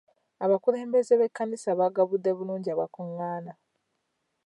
[0.45, 3.53] Abakulembeze b'ekkanisa baagabudde bulungi abaakungaana.